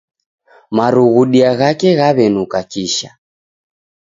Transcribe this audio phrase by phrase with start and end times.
[0.77, 3.09] Marughudia ghake ghawenuka kisha